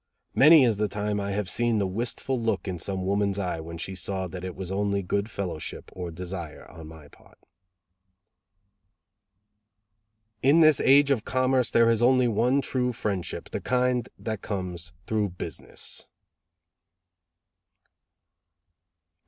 [0.33, 3.77] Many is the time I have seen the wistful look in some woman's eye when
[3.77, 7.37] she saw that it was only good fellowship or desire on my part."
[10.41, 14.91] "In this age of commerce there is only one true friendship, the kind that comes
[15.05, 16.07] through business."